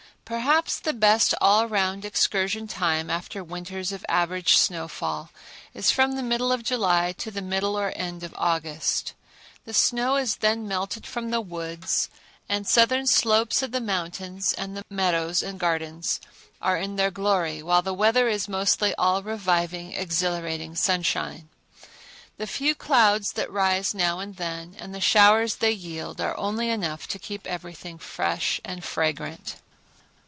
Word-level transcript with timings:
Perhaps 0.23 0.79
the 0.79 0.93
best 0.93 1.33
all 1.41 1.67
round 1.67 2.05
excursion 2.05 2.65
time 2.65 3.09
after 3.09 3.43
winters 3.43 3.91
of 3.91 4.05
average 4.07 4.55
snowfall 4.55 5.29
is 5.73 5.91
from 5.91 6.13
the 6.13 6.23
middle 6.23 6.53
of 6.53 6.63
July 6.63 7.11
to 7.17 7.29
the 7.31 7.41
middle 7.41 7.77
or 7.77 7.91
end 7.97 8.23
of 8.23 8.33
August. 8.37 9.13
The 9.65 9.73
snow 9.73 10.15
is 10.15 10.37
then 10.37 10.65
melted 10.69 11.05
from 11.05 11.31
the 11.31 11.41
woods 11.41 12.07
and 12.47 12.65
southern 12.65 13.07
slopes 13.07 13.61
of 13.61 13.73
the 13.73 13.81
mountains 13.81 14.53
and 14.53 14.77
the 14.77 14.85
meadows 14.89 15.41
and 15.43 15.59
gardens 15.59 16.21
are 16.61 16.77
in 16.77 16.95
their 16.95 17.11
glory, 17.11 17.61
while 17.61 17.81
the 17.81 17.93
weather 17.93 18.29
is 18.29 18.47
mostly 18.47 18.95
all 18.95 19.21
reviving, 19.21 19.91
exhilarating 19.91 20.75
sunshine. 20.77 21.49
The 22.37 22.47
few 22.47 22.73
clouds 22.73 23.33
that 23.33 23.51
rise 23.51 23.93
now 23.93 24.19
and 24.19 24.37
then 24.37 24.77
and 24.79 24.95
the 24.95 25.01
showers 25.01 25.55
they 25.55 25.73
yield 25.73 26.21
are 26.21 26.37
only 26.37 26.69
enough 26.69 27.05
to 27.09 27.19
keep 27.19 27.45
everything 27.45 27.97
fresh 27.97 28.61
and 28.63 28.81
fragrant. 28.81 29.57